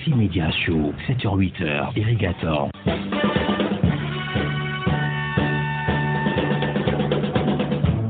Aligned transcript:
Taxi 0.00 0.14
Média 0.14 0.50
Show, 0.50 0.94
7h-8h, 1.08 1.98
Irrigator. 1.98 2.70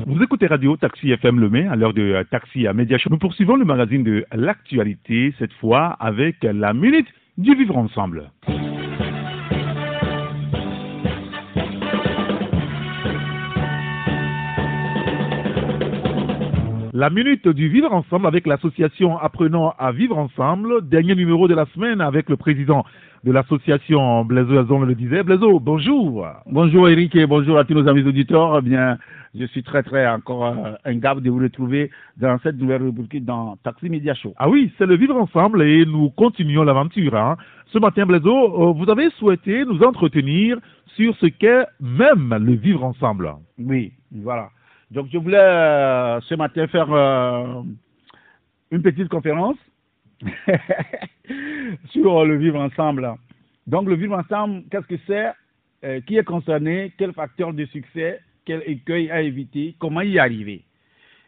Vous 0.07 0.23
écoutez 0.23 0.47
Radio 0.47 0.77
Taxi 0.77 1.11
FM 1.11 1.41
Le 1.41 1.49
Mai 1.49 1.67
à 1.67 1.75
l'heure 1.75 1.93
de 1.93 2.03
euh, 2.03 2.23
Taxi 2.31 2.69
à 2.69 2.73
Média 2.73 2.97
Show. 2.97 3.11
Nous 3.11 3.19
poursuivons 3.19 3.57
le 3.57 3.65
magazine 3.65 4.05
de 4.05 4.25
l'actualité, 4.33 5.35
cette 5.41 5.53
fois 5.55 5.97
avec 5.99 6.37
la 6.45 6.73
minute 6.73 7.09
du 7.39 7.57
vivre 7.57 7.77
ensemble. 7.77 8.31
La 17.01 17.09
minute 17.09 17.49
du 17.49 17.71
vivre 17.71 17.91
ensemble 17.95 18.27
avec 18.27 18.47
l'association 18.47 19.17
Apprenons 19.17 19.71
à 19.79 19.91
vivre 19.91 20.19
ensemble. 20.19 20.87
Dernier 20.87 21.15
numéro 21.15 21.49
de 21.49 21.55
la 21.55 21.65
semaine 21.73 22.03
avec 22.03 22.29
le 22.29 22.37
président 22.37 22.85
de 23.25 23.33
l'association 23.33 24.23
Blaiseau 24.27 24.59
Azon 24.59 24.81
le 24.81 24.95
disait. 24.95 25.23
Blaiseau, 25.23 25.61
bonjour. 25.61 26.29
Bonjour 26.45 26.91
Eric 26.91 27.17
et 27.17 27.27
bonjour 27.27 27.57
à 27.57 27.65
tous 27.65 27.73
nos 27.73 27.89
amis 27.89 28.03
auditeurs. 28.03 28.59
Eh 28.59 28.61
bien, 28.61 28.99
je 29.35 29.47
suis 29.47 29.63
très 29.63 29.83
très 29.83 30.07
encore 30.07 30.45
euh, 30.45 30.73
un 30.85 30.97
gave 30.97 31.23
de 31.23 31.31
vous 31.31 31.39
retrouver 31.39 31.91
dans 32.19 32.39
cette 32.43 32.59
nouvelle 32.59 32.83
rubrique 32.83 33.25
dans 33.25 33.57
Taxi 33.65 33.89
Media 33.89 34.13
Show. 34.13 34.35
Ah 34.37 34.51
oui, 34.51 34.71
c'est 34.77 34.85
le 34.85 34.97
vivre 34.97 35.17
ensemble 35.17 35.63
et 35.63 35.87
nous 35.87 36.11
continuons 36.11 36.65
l'aventure. 36.65 37.17
Hein. 37.17 37.39
Ce 37.73 37.79
matin, 37.79 38.05
Blaiseau, 38.05 38.29
euh, 38.29 38.73
vous 38.75 38.91
avez 38.91 39.09
souhaité 39.13 39.65
nous 39.65 39.83
entretenir 39.83 40.59
sur 40.97 41.17
ce 41.17 41.29
qu'est 41.29 41.65
même 41.81 42.37
le 42.39 42.53
vivre 42.57 42.85
ensemble. 42.85 43.33
Oui, 43.59 43.95
voilà. 44.13 44.51
Donc 44.91 45.07
je 45.13 45.19
voulais 45.19 45.39
euh, 45.39 46.21
ce 46.23 46.35
matin 46.35 46.67
faire 46.67 46.93
euh, 46.93 47.63
une 48.73 48.83
petite 48.83 49.09
conférence 49.09 49.57
sur 51.91 52.25
le 52.25 52.37
vivre 52.37 52.59
ensemble. 52.61 53.15
Donc 53.69 53.89
le 53.89 53.95
vivre 53.95 54.19
ensemble, 54.19 54.65
qu'est-ce 54.69 54.87
que 54.87 55.01
c'est 55.07 55.31
euh, 55.85 56.01
Qui 56.01 56.17
est 56.17 56.25
concerné 56.25 56.93
Quel 56.99 57.13
facteur 57.13 57.53
de 57.53 57.65
succès 57.67 58.21
Quel 58.45 58.65
écueil 58.67 59.11
à 59.13 59.23
éviter 59.23 59.77
Comment 59.79 60.01
y 60.01 60.19
arriver? 60.19 60.65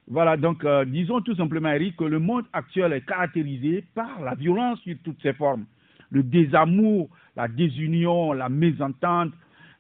Voilà, 0.09 0.37
donc 0.37 0.67
disons 0.89 1.21
tout 1.21 1.37
simplement, 1.37 1.71
Eric, 1.71 1.97
que 1.97 2.05
le 2.05 2.19
monde 2.19 2.45
actuel 2.53 2.93
est 2.93 3.07
caractérisé 3.07 3.85
par 3.95 4.21
la 4.21 4.35
violence 4.35 4.81
sur 4.81 4.97
toutes 5.05 5.23
ses 5.23 5.33
formes. 5.33 5.65
Le 6.11 6.25
désamour, 6.25 7.09
la 7.37 7.47
désunion, 7.47 8.33
la 8.33 8.49
mésentente, 8.49 9.33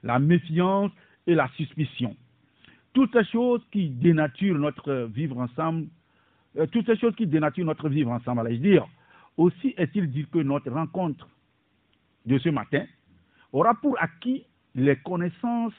la 0.04 0.20
méfiance 0.20 0.92
et 1.26 1.34
la 1.34 1.48
suspicion 1.56 2.14
toutes 2.92 3.12
ces 3.12 3.24
choses 3.24 3.62
qui 3.70 3.88
dénaturent 3.88 4.58
notre 4.58 5.08
vivre 5.12 5.38
ensemble, 5.38 5.86
euh, 6.58 6.66
toutes 6.66 6.86
ces 6.86 6.96
choses 6.96 7.14
qui 7.16 7.26
dénaturent 7.26 7.66
notre 7.66 7.88
vivre 7.88 8.10
ensemble, 8.10 8.40
allais-je 8.40 8.60
dire. 8.60 8.86
Aussi 9.36 9.74
est-il 9.76 10.10
dit 10.10 10.26
que 10.30 10.38
notre 10.38 10.70
rencontre 10.70 11.26
de 12.26 12.38
ce 12.38 12.50
matin 12.50 12.84
aura 13.52 13.74
pour 13.74 13.96
acquis 14.00 14.44
les 14.74 14.96
connaissances 14.96 15.72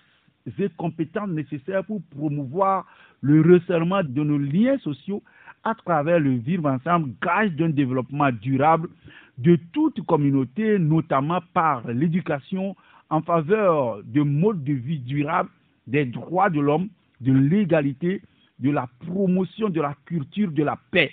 et 0.60 0.70
compétences 0.76 1.30
nécessaires 1.30 1.86
pour 1.86 2.02
promouvoir 2.16 2.86
le 3.22 3.42
resserrement 3.42 4.04
de 4.04 4.24
nos 4.24 4.38
liens 4.38 4.78
sociaux 4.80 5.24
à 5.64 5.74
travers 5.76 6.20
le 6.20 6.32
vivre 6.32 6.70
ensemble, 6.70 7.12
gage 7.22 7.52
d'un 7.54 7.70
développement 7.70 8.32
durable 8.32 8.90
de 9.38 9.58
toute 9.72 10.06
communauté, 10.06 10.78
notamment 10.78 11.40
par 11.54 11.88
l'éducation 11.88 12.76
en 13.10 13.22
faveur 13.22 14.04
de 14.04 14.22
modes 14.22 14.64
de 14.64 14.74
vie 14.74 15.00
durables, 15.00 15.50
des 15.88 16.06
droits 16.06 16.50
de 16.50 16.60
l'homme, 16.60 16.90
de 17.24 17.34
l'égalité, 17.34 18.22
de 18.60 18.70
la 18.70 18.88
promotion 19.06 19.70
de 19.70 19.82
la 19.82 19.96
culture 20.06 20.52
de 20.52 20.64
la 20.64 20.78
paix, 20.92 21.12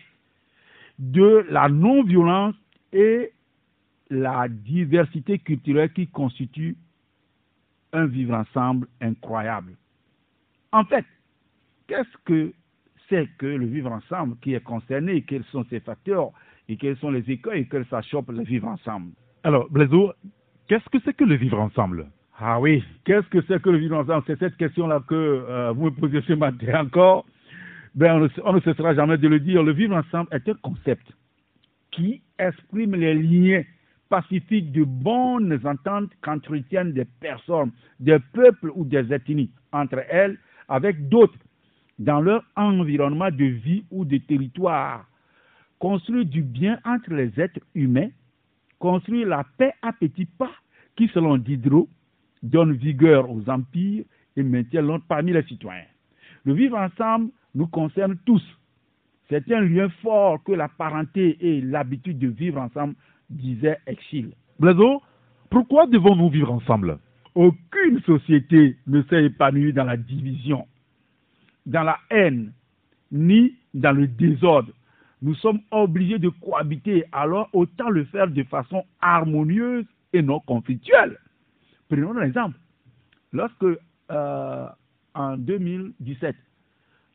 de 0.99 1.47
la 1.51 1.69
non-violence 1.69 2.55
et 2.93 3.33
la 4.11 4.49
diversité 4.49 5.39
culturelle 5.39 5.93
qui 5.93 6.09
constitue 6.09 6.77
un 7.93 8.07
vivre 8.07 8.35
ensemble 8.35 8.89
incroyable. 9.01 9.77
En 10.73 10.85
fait, 10.85 11.05
qu'est-ce 11.87 12.17
que 12.25 12.53
c'est 13.09 13.29
que 13.39 13.47
le 13.47 13.67
vivre 13.67 13.91
ensemble 13.91 14.37
qui 14.41 14.55
est 14.55 14.63
concerné, 14.63 15.23
quels 15.23 15.45
sont 15.45 15.65
ses 15.71 15.81
facteurs 15.81 16.31
et 16.69 16.77
quels 16.77 16.97
sont 16.99 17.11
les 17.11 17.29
écueils 17.31 17.67
que 17.67 17.83
ça 17.85 18.03
chope 18.03 18.31
le 18.31 18.43
vivre 18.43 18.69
ensemble? 18.69 19.13
Alors, 19.43 19.69
Blaiseau, 19.71 20.13
qu'est-ce 20.69 20.89
que 20.91 20.99
c'est 21.05 21.15
que 21.15 21.25
le 21.25 21.35
vivre 21.35 21.59
ensemble? 21.59 22.07
Ah 22.43 22.59
oui, 22.59 22.83
qu'est-ce 23.05 23.27
que 23.29 23.43
c'est 23.47 23.61
que 23.61 23.69
le 23.69 23.77
vivre 23.77 23.99
ensemble? 23.99 24.25
C'est 24.27 24.39
cette 24.39 24.57
question-là 24.57 25.03
que 25.07 25.15
euh, 25.15 25.73
vous 25.73 25.87
me 25.87 25.91
posez 25.91 26.23
ce 26.23 26.33
matin 26.33 26.81
encore. 26.87 27.27
Ben, 27.95 28.15
on, 28.15 28.21
ne, 28.21 28.29
on 28.45 28.53
ne 28.55 28.61
cessera 28.61 28.95
jamais 28.95 29.19
de 29.19 29.29
le 29.29 29.41
dire. 29.41 29.63
Le 29.63 29.73
vivre 29.73 29.95
ensemble 29.95 30.29
est 30.33 30.49
un 30.49 30.55
concept 30.63 31.07
qui 31.91 32.23
exprime 32.39 32.95
les 32.95 33.15
liens 33.15 33.63
pacifiques 34.09 34.73
de 34.73 34.85
bonnes 34.85 35.61
ententes 35.65 36.11
qu'entretiennent 36.23 36.93
des 36.93 37.05
personnes, 37.05 37.73
des 37.99 38.19
peuples 38.33 38.71
ou 38.75 38.85
des 38.85 39.13
ethnies 39.13 39.51
entre 39.73 40.03
elles 40.09 40.39
avec 40.69 41.09
d'autres 41.09 41.39
dans 41.99 42.23
leur 42.23 42.43
environnement 42.57 43.31
de 43.31 43.45
vie 43.45 43.85
ou 43.91 44.07
de 44.07 44.17
territoire. 44.17 45.05
Construire 45.79 46.25
du 46.25 46.43
bien 46.43 46.79
entre 46.87 47.13
les 47.13 47.39
êtres 47.39 47.61
humains, 47.75 48.09
construire 48.79 49.29
la 49.29 49.45
paix 49.59 49.73
à 49.83 49.93
petits 49.93 50.25
pas 50.25 50.51
qui, 50.97 51.09
selon 51.09 51.37
Diderot, 51.37 51.89
donne 52.43 52.73
vigueur 52.73 53.31
aux 53.31 53.49
empires 53.49 54.05
et 54.37 54.43
maintient 54.43 54.83
l'ordre 54.83 55.05
parmi 55.09 55.33
les 55.33 55.43
citoyens. 55.43 55.85
Le 56.45 56.55
vivre 56.55 56.79
ensemble 56.79 57.31
nous 57.55 57.67
concerne 57.67 58.17
tous. 58.25 58.43
C'est 59.29 59.51
un 59.53 59.61
lien 59.61 59.89
fort 60.03 60.43
que 60.43 60.53
la 60.53 60.69
parenté 60.69 61.37
et 61.41 61.61
l'habitude 61.61 62.19
de 62.19 62.29
vivre 62.29 62.61
ensemble, 62.61 62.95
disait 63.29 63.79
Exil. 63.87 64.33
Blaiseau, 64.59 65.03
pourquoi 65.51 65.87
devons-nous 65.87 66.31
vivre 66.31 66.53
ensemble? 66.53 66.99
Aucune 67.35 68.01
société 68.05 68.77
ne 68.87 69.03
s'est 69.05 69.25
épanouie 69.25 69.73
dans 69.73 69.85
la 69.85 69.97
division, 69.97 70.67
dans 71.65 71.85
la 71.85 71.99
haine, 72.11 72.53
ni 73.13 73.55
dans 73.73 73.93
le 73.93 74.09
désordre. 74.09 74.73
Nous 75.23 75.35
sommes 75.37 75.61
obligés 75.71 76.19
de 76.19 76.29
cohabiter, 76.29 77.05
alors 77.13 77.49
autant 77.53 77.89
le 77.89 78.05
faire 78.07 78.29
de 78.29 78.43
façon 78.45 78.85
harmonieuse 79.01 79.85
et 80.13 80.23
non 80.23 80.41
conflictuelle. 80.41 81.19
Prenons 81.91 82.17
un 82.17 82.23
exemple. 82.23 82.57
Lorsque, 83.33 83.65
euh, 84.11 84.69
en 85.15 85.37
2017, 85.37 86.37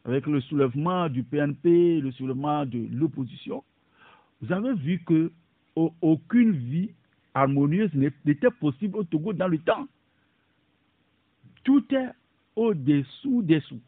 avec 0.04 0.28
le 0.28 0.42
soulèvement 0.42 1.08
du 1.08 1.24
PNP, 1.24 2.02
le 2.02 2.12
soulèvement 2.12 2.66
de 2.66 2.86
l'opposition, 2.92 3.64
vous 4.42 4.52
avez 4.52 4.74
vu 4.74 5.02
que 5.06 5.32
aucune 6.02 6.52
vie 6.52 6.92
harmonieuse 7.34 7.94
n'était 7.94 8.52
possible 8.52 8.98
au 8.98 9.04
Togo 9.06 9.32
dans 9.32 9.48
le 9.48 9.60
temps. 9.60 9.88
Tout 11.64 11.84
est 11.94 12.12
au-dessous 12.56 13.44
dessous. 13.44 13.82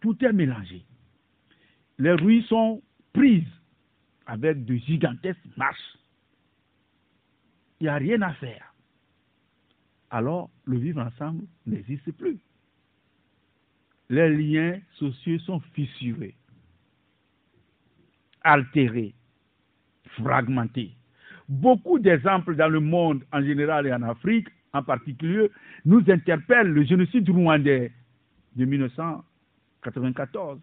Tout 0.00 0.22
est 0.22 0.32
mélangé. 0.32 0.84
Les 1.98 2.12
rues 2.12 2.42
sont 2.42 2.82
prises 3.14 3.42
avec 4.26 4.66
de 4.66 4.74
gigantesques 4.76 5.56
marches. 5.56 5.98
Il 7.80 7.84
n'y 7.84 7.88
a 7.88 7.96
rien 7.96 8.20
à 8.20 8.34
faire 8.34 8.74
alors 10.10 10.50
le 10.64 10.78
vivre 10.78 11.00
ensemble 11.00 11.44
n'existe 11.66 12.12
plus. 12.12 12.38
Les 14.10 14.30
liens 14.30 14.78
sociaux 14.94 15.38
sont 15.40 15.60
fissurés, 15.74 16.34
altérés, 18.42 19.14
fragmentés. 20.22 20.92
Beaucoup 21.48 21.98
d'exemples 21.98 22.56
dans 22.56 22.68
le 22.68 22.80
monde 22.80 23.24
en 23.32 23.42
général 23.42 23.86
et 23.86 23.92
en 23.92 24.02
Afrique 24.02 24.48
en 24.72 24.82
particulier 24.82 25.50
nous 25.84 26.02
interpellent 26.08 26.72
le 26.72 26.84
génocide 26.84 27.28
rwandais 27.28 27.92
de 28.56 28.64
1994. 28.64 30.58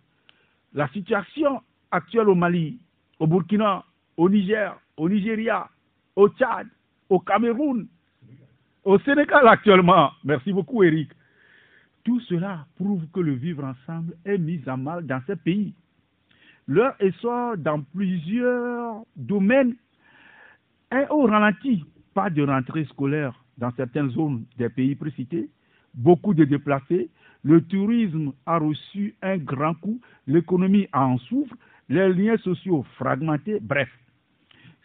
La 0.74 0.88
situation 0.90 1.62
actuelle 1.92 2.30
au 2.30 2.36
Mali, 2.36 2.80
au 3.20 3.28
Burkina, 3.28 3.86
au 4.18 4.30
Niger, 4.30 4.78
au 4.98 5.08
Nigeria, 5.10 5.70
au 6.16 6.30
Tchad, 6.30 6.68
au 7.10 7.20
Cameroun, 7.20 7.88
au 8.86 9.00
Sénégal 9.00 9.48
actuellement, 9.48 10.12
merci 10.24 10.54
beaucoup 10.54 10.84
Eric, 10.84 11.10
tout 12.04 12.20
cela 12.22 12.68
prouve 12.76 13.06
que 13.12 13.20
le 13.20 13.34
vivre 13.34 13.64
ensemble 13.66 14.14
est 14.24 14.38
mis 14.38 14.62
à 14.68 14.78
mal 14.78 15.06
dans 15.06 15.22
ces 15.26 15.36
pays. 15.36 15.74
Leur 16.68 16.94
essor 17.00 17.58
dans 17.58 17.82
plusieurs 17.82 19.04
domaines 19.16 19.76
est 20.92 21.08
au 21.10 21.24
ralenti. 21.24 21.84
Pas 22.14 22.30
de 22.30 22.44
rentrée 22.44 22.86
scolaire 22.86 23.34
dans 23.58 23.72
certaines 23.76 24.12
zones 24.12 24.46
des 24.58 24.70
pays 24.70 24.96
précités, 24.96 25.50
beaucoup 25.96 26.34
de 26.34 26.46
déplacés, 26.46 27.10
le 27.44 27.62
tourisme 27.62 28.34
a 28.46 28.58
reçu 28.60 29.16
un 29.22 29.38
grand 29.38 29.74
coup, 29.76 30.00
l'économie 30.28 30.88
en 30.94 31.18
souffre, 31.18 31.56
les 31.90 32.14
liens 32.14 32.38
sociaux 32.38 32.86
fragmentés, 32.96 33.60
bref. 33.62 33.90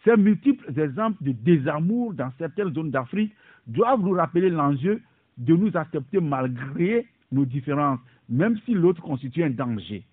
Ces 0.03 0.17
multiples 0.17 0.79
exemples 0.79 1.23
de 1.23 1.31
désamour 1.31 2.13
dans 2.13 2.31
certaines 2.39 2.73
zones 2.73 2.91
d'Afrique 2.91 3.33
doivent 3.67 4.01
nous 4.01 4.13
rappeler 4.13 4.49
l'enjeu 4.49 5.01
de 5.37 5.55
nous 5.55 5.75
accepter 5.75 6.19
malgré 6.19 7.07
nos 7.31 7.45
différences, 7.45 7.99
même 8.29 8.57
si 8.65 8.73
l'autre 8.73 9.01
constitue 9.01 9.43
un 9.43 9.49
danger, 9.49 10.03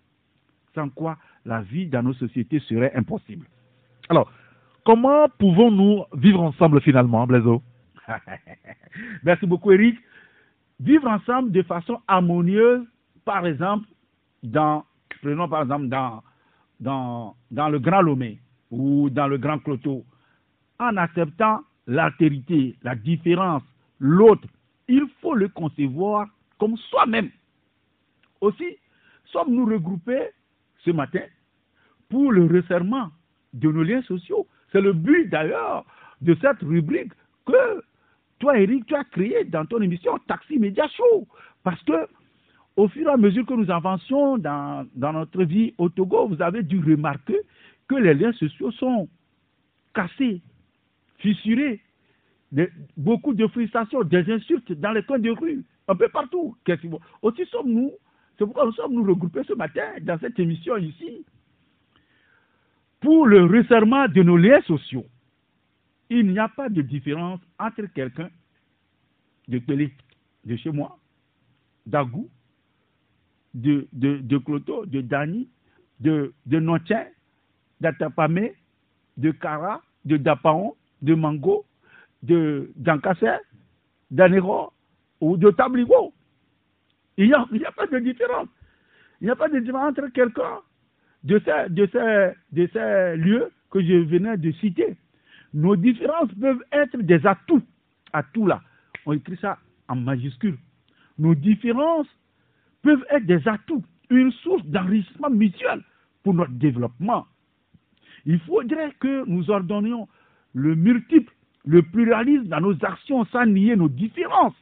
sans 0.75 0.89
quoi 0.89 1.17
la 1.45 1.63
vie 1.63 1.87
dans 1.87 2.03
nos 2.03 2.15
sociétés 2.15 2.61
serait 2.61 2.95
impossible. 2.95 3.47
Alors, 4.09 4.31
comment 4.85 5.29
pouvons-nous 5.39 6.05
vivre 6.15 6.43
ensemble 6.43 6.81
finalement, 6.81 7.27
Blaiseau 7.27 7.63
Merci 9.23 9.47
beaucoup, 9.47 9.73
Eric. 9.73 9.99
Vivre 10.81 11.09
ensemble 11.09 11.51
de 11.51 11.63
façon 11.63 12.01
harmonieuse, 12.07 12.87
par 13.25 13.47
exemple, 13.47 13.87
dans, 14.43 14.85
prenons 15.21 15.49
par 15.49 15.63
exemple 15.63 15.89
dans, 15.89 16.23
dans, 16.81 17.35
dans 17.51 17.69
le 17.69 17.81
Grand 17.81 18.01
Lomé 18.01 18.39
ou 18.71 19.11
dans 19.11 19.27
le 19.27 19.39
Grand 19.39 19.59
Cloto, 19.59 20.05
en 20.79 20.97
acceptant 20.97 21.63
l'altérité, 21.89 22.77
la 22.83 22.95
différence, 22.95 23.63
l'autre, 23.99 24.47
il 24.87 25.05
faut 25.21 25.35
le 25.35 25.49
concevoir 25.49 26.29
comme 26.59 26.77
soi-même. 26.77 27.31
Aussi, 28.41 28.77
sommes-nous 29.25 29.67
regroupés 29.67 30.29
ce 30.85 30.91
matin 30.91 31.23
pour 32.09 32.31
le 32.31 32.47
resserrement 32.47 33.11
de 33.55 33.73
nos 33.73 33.83
liens 33.83 34.03
sociaux? 34.03 34.47
C'est 34.71 34.81
le 34.81 34.93
but 34.93 35.29
d'ailleurs 35.29 35.85
de 36.21 36.37
cette 36.41 36.61
rubrique 36.61 37.13
que 37.47 37.83
toi, 38.39 38.59
Eric, 38.59 38.87
tu 38.87 38.95
as 38.95 39.05
créé 39.05 39.45
dans 39.45 39.65
ton 39.65 39.81
émission 39.81 40.17
Taxi 40.29 40.59
Média 40.59 40.87
Show. 40.89 41.27
Parce 41.65 41.83
que 41.83 42.07
au 42.77 42.87
fur 42.89 43.09
et 43.09 43.13
à 43.13 43.17
mesure 43.17 43.45
que 43.45 43.55
nous 43.55 43.71
avancions 43.71 44.39
dans, 44.39 44.87
dans 44.95 45.13
notre 45.13 45.43
vie 45.43 45.75
au 45.79 45.89
Togo, 45.89 46.29
vous 46.29 46.41
avez 46.41 46.63
dû 46.63 46.79
remarquer 46.79 47.41
que 47.89 47.97
les 47.97 48.15
liens 48.15 48.33
sociaux 48.35 48.71
sont 48.73 49.09
cassés, 49.95 50.41
fissurés, 51.19 51.81
beaucoup 52.97 53.35
de 53.35 53.47
frustrations, 53.47 54.03
des 54.05 54.31
insultes 54.31 54.73
dans 54.73 54.93
les 54.93 55.03
coins 55.03 55.19
de 55.19 55.31
rue, 55.31 55.65
un 55.87 55.95
peu 55.95 56.09
partout. 56.09 56.57
Aussi 57.23 57.45
sommes-nous, 57.47 57.93
c'est 58.39 58.45
pourquoi 58.45 58.67
nous 58.67 58.73
sommes 58.73 58.95
nous 58.95 59.05
regroupés 59.05 59.45
ce 59.45 59.53
matin 59.53 59.83
dans 60.03 60.19
cette 60.19 60.39
émission 60.39 60.77
ici 60.77 61.25
pour 63.01 63.27
le 63.27 63.45
resserrement 63.45 64.09
de 64.09 64.23
nos 64.23 64.37
liens 64.37 64.61
sociaux. 64.63 65.07
Il 66.11 66.29
n'y 66.29 66.39
a 66.39 66.49
pas 66.49 66.69
de 66.69 66.83
différence 66.83 67.41
entre 67.59 67.83
quelqu'un 67.95 68.31
de 69.47 69.59
Télé, 69.59 69.93
de 70.45 70.57
chez 70.57 70.71
moi, 70.71 70.99
d'Agou, 71.87 72.29
de, 73.55 73.89
de, 73.93 74.39
Cloto, 74.39 74.87
de 74.87 75.01
Dani, 75.01 75.49
de, 76.01 76.33
de 76.47 76.59
Notien, 76.59 77.07
d'Atapamé, 77.81 78.55
de 79.17 79.31
Kara, 79.33 79.83
de 80.05 80.17
Dapaon, 80.17 80.75
de 81.03 81.15
Mango, 81.15 81.65
de 82.23 82.71
d'Ankasser, 82.77 83.39
d'Anero 84.11 84.73
ou 85.21 85.37
de 85.37 85.51
Tabligo. 85.51 86.13
Il 87.17 87.27
n'y 87.27 87.35
a, 87.35 87.41
a, 87.41 87.73
pas 87.73 87.87
de 87.87 87.99
différence. 87.99 88.49
Il 89.21 89.25
n'y 89.25 89.31
a 89.31 89.37
pas 89.37 89.49
de 89.49 89.59
différence 89.59 89.91
entre 89.91 90.09
quelqu'un 90.13 90.61
de 91.25 91.41
ces, 91.45 91.69
de, 91.71 91.87
ces, 91.87 92.33
de 92.53 92.69
ces 92.73 93.17
lieux 93.17 93.51
que 93.71 93.83
je 93.83 94.05
venais 94.05 94.37
de 94.37 94.53
citer. 94.53 94.97
Nos 95.53 95.77
différences 95.77 96.33
peuvent 96.41 96.63
être 96.73 96.97
des 96.99 97.27
atouts. 97.27 97.63
Atouts 98.13 98.47
là, 98.47 98.61
on 99.07 99.13
écrit 99.15 99.37
ça 99.39 99.59
en 99.89 99.97
majuscule. 99.97 100.57
Nos 101.19 101.35
différences 101.35 102.07
peuvent 102.83 103.05
être 103.11 103.27
des 103.27 103.47
atouts, 103.49 103.85
une 104.11 104.31
source 104.31 104.65
d'enrichissement 104.67 105.31
mutuel 105.31 105.83
pour 106.23 106.35
notre 106.35 106.53
développement. 106.53 107.27
Il 108.25 108.39
faudrait 108.41 108.93
que 109.01 109.25
nous 109.27 109.51
ordonnions 109.51 110.09
le 110.55 110.75
multiple, 110.75 111.33
le 111.65 111.83
pluralisme 111.83 112.49
dans 112.49 112.61
nos 112.61 112.85
actions 112.85 113.25
sans 113.27 113.47
nier 113.47 113.77
nos 113.77 113.89
différences, 113.89 114.55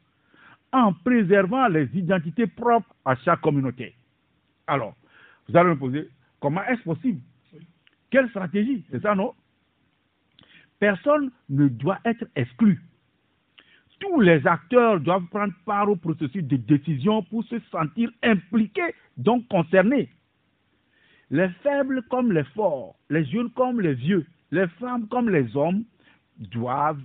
en 0.72 0.92
préservant 0.92 1.68
les 1.68 1.88
identités 1.94 2.46
propres 2.46 2.94
à 3.04 3.14
chaque 3.16 3.40
communauté. 3.40 3.94
Alors, 4.66 4.94
vous 5.48 5.56
allez 5.56 5.70
me 5.70 5.76
poser, 5.76 6.08
comment 6.40 6.62
est-ce 6.64 6.82
possible? 6.82 7.20
Quelle 8.10 8.28
stratégie? 8.30 8.84
C'est 8.90 9.02
ça, 9.02 9.14
non? 9.14 9.34
Personne 10.78 11.30
ne 11.48 11.68
doit 11.68 11.98
être 12.04 12.24
exclu. 12.34 12.82
Tous 13.98 14.20
les 14.20 14.46
acteurs 14.46 15.00
doivent 15.00 15.26
prendre 15.26 15.54
part 15.64 15.88
au 15.88 15.96
processus 15.96 16.44
de 16.44 16.56
décision 16.56 17.22
pour 17.22 17.44
se 17.44 17.58
sentir 17.70 18.10
impliqués, 18.22 18.94
donc 19.16 19.48
concernés. 19.48 20.10
Les 21.30 21.48
faibles 21.62 22.02
comme 22.10 22.32
les 22.32 22.44
forts, 22.44 22.96
les 23.08 23.24
jeunes 23.24 23.50
comme 23.50 23.80
les 23.80 23.94
vieux, 23.94 24.26
les 24.50 24.66
femmes 24.80 25.06
comme 25.08 25.30
les 25.30 25.56
hommes 25.56 25.84
doivent 26.38 27.02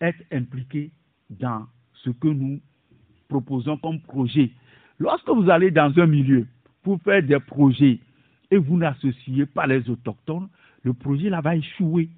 être 0.00 0.22
impliqués 0.32 0.90
dans 1.30 1.66
ce 1.94 2.10
que 2.10 2.28
nous 2.28 2.60
proposons 3.28 3.76
comme 3.78 4.00
projet. 4.00 4.50
Lorsque 4.98 5.28
vous 5.28 5.48
allez 5.50 5.70
dans 5.70 5.92
un 5.98 6.06
milieu 6.06 6.46
pour 6.82 7.00
faire 7.02 7.22
des 7.22 7.40
projets 7.40 8.00
et 8.50 8.56
vous 8.56 8.76
n'associez 8.76 9.46
pas 9.46 9.66
les 9.66 9.88
autochtones, 9.88 10.48
le 10.82 10.92
projet 10.92 11.30
là 11.30 11.40
va 11.40 11.56
échouer. 11.56 12.10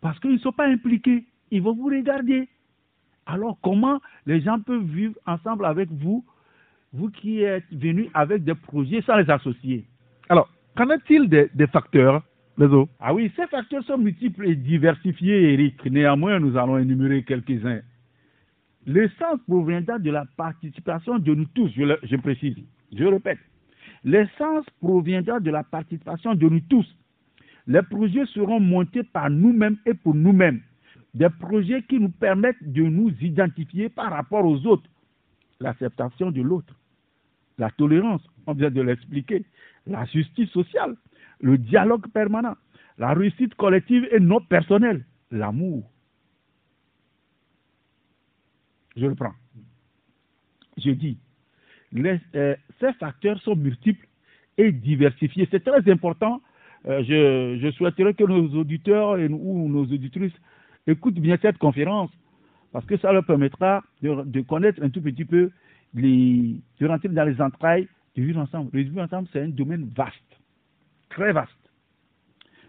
Parce 0.00 0.18
qu'ils 0.20 0.32
ne 0.32 0.38
sont 0.38 0.52
pas 0.52 0.66
impliqués. 0.66 1.24
Ils 1.50 1.62
vont 1.62 1.74
vous 1.74 1.86
regarder. 1.86 2.48
Alors 3.26 3.58
comment 3.62 4.00
les 4.26 4.40
gens 4.40 4.60
peuvent 4.60 4.84
vivre 4.84 5.14
ensemble 5.26 5.64
avec 5.64 5.90
vous, 5.90 6.24
vous 6.92 7.10
qui 7.10 7.42
êtes 7.42 7.64
venus 7.72 8.08
avec 8.14 8.44
des 8.44 8.54
projets 8.54 9.02
sans 9.02 9.16
les 9.16 9.30
associer? 9.30 9.86
Alors, 10.28 10.48
qu'en 10.76 10.90
est-il 10.90 11.28
des, 11.28 11.66
facteurs 11.68 12.22
Ah 12.98 13.14
oui, 13.14 13.32
ces 13.36 13.46
facteurs 13.46 13.82
sont 13.84 13.98
multiples 13.98 14.46
et 14.46 14.54
diversifiés, 14.54 15.54
Eric. 15.54 15.84
Néanmoins, 15.86 16.38
nous 16.38 16.56
allons 16.58 16.78
énumérer 16.78 17.22
quelques-uns. 17.22 17.80
L'essence 18.86 19.40
proviendra 19.46 19.98
de 19.98 20.10
la 20.10 20.26
participation 20.36 21.18
de 21.18 21.34
nous 21.34 21.46
tous, 21.46 21.70
je, 21.76 21.82
je 22.02 22.16
précise, 22.16 22.56
je 22.92 23.04
répète. 23.04 23.38
L'essence 24.04 24.64
proviendra 24.80 25.40
de 25.40 25.50
la 25.50 25.62
participation 25.62 26.34
de 26.34 26.48
nous 26.48 26.60
tous 26.60 26.86
les 27.66 27.82
projets 27.82 28.26
seront 28.26 28.58
montés 28.58 29.04
par 29.04 29.30
nous-mêmes 29.30 29.76
et 29.86 29.94
pour 29.94 30.14
nous-mêmes. 30.14 30.60
Des 31.14 31.28
projets 31.28 31.82
qui 31.82 32.00
nous 32.00 32.08
permettent 32.08 32.62
de 32.62 32.82
nous 32.82 33.12
identifier 33.20 33.88
par 33.88 34.10
rapport 34.10 34.44
aux 34.44 34.66
autres. 34.66 34.88
L'acceptation 35.60 36.30
de 36.32 36.42
l'autre, 36.42 36.74
la 37.58 37.70
tolérance, 37.70 38.22
on 38.46 38.54
vient 38.54 38.70
de 38.70 38.80
l'expliquer, 38.80 39.44
la 39.86 40.04
justice 40.06 40.48
sociale, 40.50 40.96
le 41.40 41.58
dialogue 41.58 42.06
permanent, 42.08 42.56
la 42.98 43.14
réussite 43.14 43.54
collective 43.54 44.06
et 44.12 44.20
non 44.20 44.40
personnelle, 44.40 45.04
l'amour. 45.30 45.90
Je 48.96 49.06
le 49.06 49.14
prends. 49.14 49.34
Je 50.76 50.90
dis, 50.90 51.18
euh, 51.96 52.56
ces 52.78 52.92
facteurs 52.94 53.40
sont 53.40 53.56
multiples 53.56 54.06
et 54.58 54.72
diversifiés. 54.72 55.48
C'est 55.50 55.64
très 55.64 55.90
important 55.90 56.40
euh, 56.86 57.58
je, 57.60 57.70
souhaiterais 57.72 58.14
que 58.14 58.24
nos 58.24 58.48
auditeurs 58.58 59.18
ou 59.18 59.68
nos 59.68 59.82
auditrices 59.84 60.32
écoutent 60.86 61.18
bien 61.20 61.36
cette 61.42 61.58
conférence 61.58 62.10
parce 62.72 62.86
que 62.86 62.96
ça 62.96 63.12
leur 63.12 63.24
permettra 63.24 63.82
de, 64.02 64.40
connaître 64.42 64.82
un 64.82 64.88
tout 64.88 65.02
petit 65.02 65.24
peu, 65.24 65.50
les, 65.94 66.56
de 66.78 66.86
rentrer 66.86 67.08
dans 67.08 67.24
les 67.24 67.40
entrailles 67.40 67.88
de 68.16 68.22
vivre 68.22 68.40
ensemble. 68.40 68.70
Le 68.72 68.82
vivre 68.82 69.02
ensemble, 69.02 69.28
c'est 69.32 69.42
un 69.42 69.48
domaine 69.48 69.90
vaste, 69.94 70.39
très 71.10 71.32
vaste. 71.32 71.52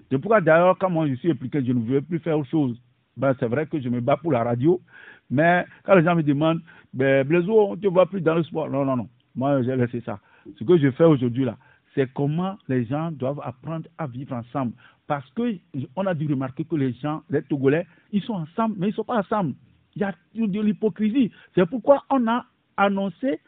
C'est 0.10 0.20
pourquoi 0.20 0.42
d'ailleurs, 0.42 0.78
quand 0.78 0.90
moi 0.90 1.08
je 1.08 1.14
suis 1.16 1.32
impliqué, 1.32 1.64
je 1.66 1.72
ne 1.72 1.80
veux 1.80 2.02
plus 2.02 2.20
faire 2.20 2.38
autre 2.38 2.50
chose. 2.50 2.78
Ben, 3.16 3.34
c'est 3.40 3.48
vrai 3.48 3.66
que 3.66 3.80
je 3.80 3.88
me 3.88 4.02
bats 4.02 4.18
pour 4.18 4.32
la 4.32 4.44
radio, 4.44 4.82
mais 5.30 5.66
quand 5.84 5.96
les 5.96 6.04
gens 6.04 6.16
me 6.16 6.24
demandent, 6.24 6.62
ben, 6.94 7.26
Blaiseau, 7.26 7.70
on 7.70 7.76
ne 7.76 7.82
te 7.82 7.88
voit 7.88 8.06
plus 8.06 8.22
dans 8.22 8.36
le 8.36 8.44
sport. 8.44 8.70
Non, 8.70 8.84
non, 8.84 8.98
non. 8.98 9.10
Moi, 9.36 9.64
j'ai 9.64 9.76
laissé 9.76 10.02
ça. 10.02 10.20
Ce 10.60 10.64
que 10.64 10.78
je 10.78 10.92
fais 10.92 11.06
aujourd'hui 11.06 11.46
là, 11.46 11.58
c'est 11.96 12.12
comment 12.14 12.58
les 12.68 12.86
gens 12.86 13.12
doivent 13.12 13.42
apprendre 13.44 13.88
à 13.98 14.08
vivre 14.08 14.36
ensemble. 14.36 14.74
Parce 15.08 15.30
qu'on 15.32 16.06
a 16.06 16.14
dû 16.14 16.28
remarquer 16.28 16.64
que 16.64 16.76
les 16.76 16.94
gens, 16.94 17.22
les 17.30 17.42
Togolais, 17.44 17.86
ils 18.12 18.22
sont 18.22 18.34
ensemble, 18.34 18.76
mais 18.78 18.88
ils 18.88 18.92
ne 18.92 18.96
sont 18.96 19.04
pas 19.04 19.20
ensemble. 19.20 19.54
Il 19.96 20.02
y 20.02 20.06
a 20.06 20.14
de 20.34 20.62
l'hypocrisie. 20.62 21.32
C'est 21.54 21.66
pourquoi 21.66 22.04
on 22.10 22.28
a 22.28 22.46
annoncé, 22.78 23.40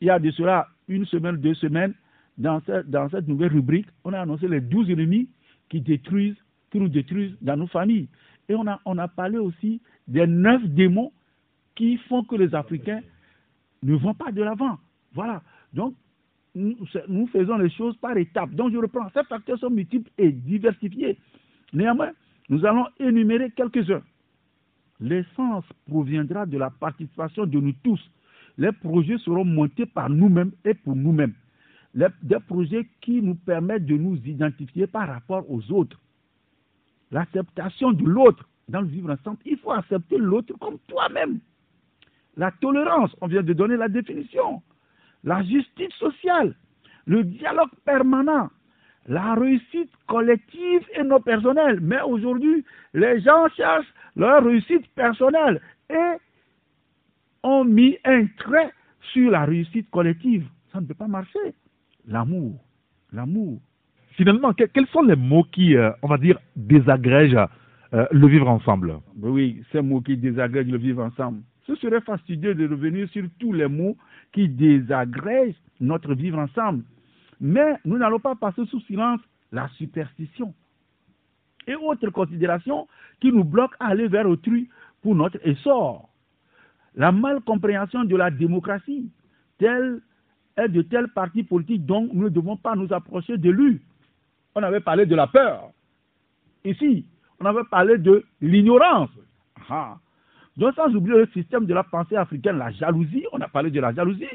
il 0.00 0.06
y 0.06 0.10
a 0.10 0.18
de 0.18 0.30
cela 0.30 0.68
une 0.86 1.06
semaine, 1.06 1.36
deux 1.36 1.54
semaines, 1.54 1.94
dans 2.40 2.60
cette, 3.10 3.28
nouvelle 3.28 3.52
rubrique, 3.52 3.86
on 4.04 4.12
a 4.14 4.20
annoncé 4.20 4.48
les 4.48 4.60
douze 4.62 4.90
ennemis 4.90 5.28
qui 5.68 5.80
détruisent, 5.80 6.36
qui 6.70 6.80
nous 6.80 6.88
détruisent 6.88 7.36
dans 7.42 7.56
nos 7.56 7.66
familles. 7.66 8.08
Et 8.48 8.54
on 8.54 8.66
a, 8.66 8.80
on 8.86 8.96
a 8.98 9.08
parlé 9.08 9.38
aussi 9.38 9.80
des 10.08 10.26
neuf 10.26 10.62
démons 10.64 11.12
qui 11.76 11.98
font 12.08 12.24
que 12.24 12.36
les 12.36 12.54
Africains 12.54 13.02
ne 13.82 13.94
vont 13.94 14.14
pas 14.14 14.32
de 14.32 14.42
l'avant. 14.42 14.78
Voilà. 15.12 15.42
Donc, 15.74 15.94
nous, 16.54 17.26
faisons 17.28 17.58
les 17.58 17.70
choses 17.70 17.96
par 17.98 18.16
étapes. 18.16 18.50
Donc 18.52 18.72
je 18.72 18.78
reprends, 18.78 19.08
ces 19.14 19.22
facteurs 19.24 19.58
sont 19.58 19.70
multiples 19.70 20.10
et 20.18 20.32
diversifiés. 20.32 21.18
Néanmoins, 21.72 22.10
nous 22.48 22.64
allons 22.64 22.86
énumérer 22.98 23.50
quelques-uns. 23.50 24.02
L'essence 24.98 25.64
proviendra 25.88 26.46
de 26.46 26.58
la 26.58 26.70
participation 26.70 27.46
de 27.46 27.60
nous 27.60 27.72
tous. 27.84 28.00
Les 28.58 28.72
projets 28.72 29.18
seront 29.18 29.44
montés 29.44 29.86
par 29.86 30.10
nous-mêmes 30.10 30.50
et 30.64 30.74
pour 30.74 30.96
nous-mêmes. 30.96 31.34
Des 31.94 32.40
projets 32.46 32.86
qui 33.00 33.20
nous 33.20 33.34
permettent 33.34 33.86
de 33.86 33.96
nous 33.96 34.16
identifier 34.24 34.86
par 34.86 35.08
rapport 35.08 35.50
aux 35.50 35.72
autres. 35.72 35.98
L'acceptation 37.10 37.92
de 37.92 38.04
l'autre 38.04 38.48
dans 38.68 38.80
le 38.80 38.86
vivre 38.86 39.10
ensemble. 39.10 39.38
Il 39.44 39.58
faut 39.58 39.72
accepter 39.72 40.16
l'autre 40.16 40.54
comme 40.60 40.78
toi-même. 40.86 41.40
La 42.36 42.52
tolérance, 42.52 43.14
on 43.20 43.26
vient 43.26 43.42
de 43.42 43.52
donner 43.52 43.76
la 43.76 43.88
définition 43.88 44.62
la 45.24 45.42
justice 45.42 45.92
sociale, 45.98 46.54
le 47.06 47.24
dialogue 47.24 47.70
permanent, 47.84 48.50
la 49.06 49.34
réussite 49.34 49.90
collective 50.06 50.82
et 50.94 51.02
non 51.02 51.20
personnelle. 51.20 51.80
Mais 51.80 52.00
aujourd'hui, 52.02 52.64
les 52.94 53.20
gens 53.20 53.48
cherchent 53.56 53.92
leur 54.16 54.44
réussite 54.44 54.86
personnelle 54.94 55.60
et 55.88 56.16
ont 57.42 57.64
mis 57.64 57.98
un 58.04 58.26
trait 58.38 58.72
sur 59.12 59.30
la 59.30 59.44
réussite 59.44 59.90
collective. 59.90 60.46
Ça 60.72 60.80
ne 60.80 60.86
peut 60.86 60.94
pas 60.94 61.08
marcher. 61.08 61.54
L'amour, 62.06 62.58
l'amour. 63.12 63.60
Finalement, 64.12 64.52
que- 64.52 64.64
quels 64.64 64.86
sont 64.88 65.02
les 65.02 65.16
mots 65.16 65.44
qui, 65.44 65.76
euh, 65.76 65.90
on 66.02 66.08
va 66.08 66.18
dire, 66.18 66.38
désagrègent 66.56 67.46
euh, 67.92 68.06
le 68.12 68.26
vivre 68.28 68.48
ensemble? 68.48 68.98
Ben 69.16 69.28
Oui, 69.30 69.62
ces 69.72 69.80
mots 69.80 70.00
qui 70.00 70.16
désagrègent 70.16 70.70
le 70.70 70.78
vivre 70.78 71.02
ensemble. 71.04 71.42
Ce 71.66 71.74
serait 71.76 72.00
fastidieux 72.00 72.54
de 72.54 72.68
revenir 72.68 73.08
sur 73.10 73.24
tous 73.38 73.52
les 73.52 73.68
mots 73.68 73.96
qui 74.32 74.48
désagrègent 74.48 75.60
notre 75.80 76.14
vivre 76.14 76.38
ensemble. 76.38 76.84
Mais 77.40 77.76
nous 77.84 77.96
n'allons 77.98 78.18
pas 78.18 78.34
passer 78.34 78.64
sous 78.66 78.80
silence 78.80 79.20
la 79.52 79.68
superstition 79.76 80.52
et 81.66 81.74
autres 81.74 82.10
considérations 82.10 82.86
qui 83.20 83.32
nous 83.32 83.44
bloquent 83.44 83.76
à 83.80 83.88
aller 83.88 84.08
vers 84.08 84.28
autrui 84.28 84.68
pour 85.02 85.14
notre 85.14 85.38
essor. 85.46 86.08
La 86.96 87.12
malcompréhension 87.12 88.04
de 88.04 88.16
la 88.16 88.30
démocratie, 88.30 89.10
telle 89.58 90.00
de 90.68 90.82
tels 90.82 91.08
partis 91.08 91.42
politiques 91.42 91.86
dont 91.86 92.08
nous 92.12 92.24
ne 92.24 92.28
devons 92.28 92.56
pas 92.56 92.74
nous 92.74 92.92
approcher 92.92 93.36
de 93.38 93.50
lui. 93.50 93.80
On 94.54 94.62
avait 94.62 94.80
parlé 94.80 95.06
de 95.06 95.14
la 95.14 95.26
peur. 95.26 95.70
Ici, 96.64 97.06
on 97.40 97.46
avait 97.46 97.64
parlé 97.70 97.98
de 97.98 98.24
l'ignorance. 98.40 99.10
Ah. 99.68 99.96
Donc, 100.56 100.74
sans 100.74 100.94
oublier 100.94 101.18
le 101.18 101.26
système 101.32 101.66
de 101.66 101.74
la 101.74 101.84
pensée 101.84 102.16
africaine, 102.16 102.58
la 102.58 102.70
jalousie, 102.72 103.24
on 103.32 103.40
a 103.40 103.48
parlé 103.48 103.70
de 103.70 103.80
la 103.80 103.94
jalousie, 103.94 104.26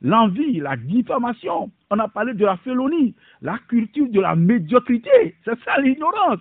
l'envie, 0.00 0.60
la 0.60 0.76
diffamation, 0.76 1.70
on 1.90 1.98
a 1.98 2.08
parlé 2.08 2.34
de 2.34 2.44
la 2.44 2.56
félonie, 2.58 3.14
la 3.42 3.58
culture 3.68 4.08
de 4.08 4.20
la 4.20 4.36
médiocrité, 4.36 5.36
c'est 5.44 5.58
ça 5.64 5.80
l'ignorance, 5.80 6.38